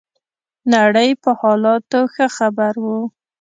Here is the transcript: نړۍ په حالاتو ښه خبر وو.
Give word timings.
نړۍ 0.73 1.09
په 1.23 1.29
حالاتو 1.39 1.99
ښه 2.13 2.25
خبر 2.37 2.73
وو. 2.83 2.99